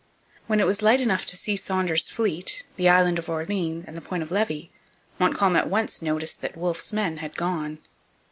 When 0.47 0.59
it 0.59 0.65
was 0.65 0.81
light 0.81 0.99
enough 0.99 1.27
to 1.27 1.37
see 1.37 1.55
Saunders's 1.55 2.09
fleet, 2.09 2.63
the 2.75 2.89
island 2.89 3.19
of 3.19 3.29
Orleans, 3.29 3.85
and 3.87 3.95
the 3.95 4.01
Point 4.01 4.23
of 4.23 4.31
Levy, 4.31 4.71
Montcalm 5.19 5.55
at 5.55 5.69
once 5.69 6.01
noticed 6.01 6.41
that 6.41 6.57
Wolfe's 6.57 6.91
men 6.91 7.17
had 7.17 7.35
gone. 7.37 7.77